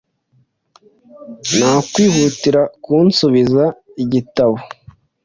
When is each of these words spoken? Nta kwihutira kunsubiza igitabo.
Nta 1.55 1.73
kwihutira 1.91 2.61
kunsubiza 2.83 3.63
igitabo. 4.03 4.55